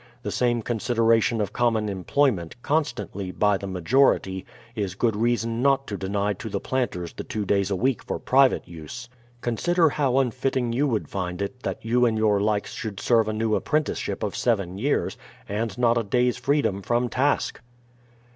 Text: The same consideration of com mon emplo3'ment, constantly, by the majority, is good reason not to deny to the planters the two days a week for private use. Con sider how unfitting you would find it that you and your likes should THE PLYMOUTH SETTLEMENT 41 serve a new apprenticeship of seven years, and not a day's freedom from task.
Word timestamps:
The 0.23 0.31
same 0.31 0.63
consideration 0.63 1.39
of 1.41 1.53
com 1.53 1.75
mon 1.75 1.87
emplo3'ment, 1.87 2.53
constantly, 2.63 3.29
by 3.29 3.55
the 3.59 3.67
majority, 3.67 4.47
is 4.75 4.95
good 4.95 5.15
reason 5.15 5.61
not 5.61 5.85
to 5.85 5.95
deny 5.95 6.33
to 6.33 6.49
the 6.49 6.59
planters 6.59 7.13
the 7.13 7.23
two 7.23 7.45
days 7.45 7.69
a 7.69 7.75
week 7.75 8.01
for 8.01 8.17
private 8.17 8.67
use. 8.67 9.09
Con 9.41 9.57
sider 9.57 9.89
how 9.89 10.17
unfitting 10.17 10.73
you 10.73 10.87
would 10.87 11.07
find 11.07 11.39
it 11.39 11.61
that 11.61 11.85
you 11.85 12.07
and 12.07 12.17
your 12.17 12.39
likes 12.39 12.73
should 12.73 12.97
THE 12.97 13.03
PLYMOUTH 13.03 13.05
SETTLEMENT 13.05 13.25
41 13.27 13.35
serve 13.35 13.35
a 13.35 13.39
new 13.51 13.55
apprenticeship 13.55 14.23
of 14.23 14.35
seven 14.35 14.77
years, 14.79 15.17
and 15.47 15.77
not 15.77 15.99
a 15.99 16.03
day's 16.03 16.35
freedom 16.37 16.81
from 16.81 17.07
task. 17.07 17.61